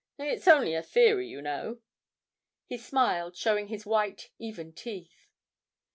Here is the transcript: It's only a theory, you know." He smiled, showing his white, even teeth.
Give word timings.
It's 0.17 0.47
only 0.47 0.73
a 0.73 0.81
theory, 0.81 1.27
you 1.27 1.43
know." 1.43 1.77
He 2.65 2.79
smiled, 2.79 3.35
showing 3.37 3.67
his 3.67 3.85
white, 3.85 4.31
even 4.39 4.73
teeth. 4.73 5.27